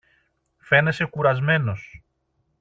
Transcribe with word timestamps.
φαίνεσαι 0.59 1.05
κουρασμένος 1.05 2.03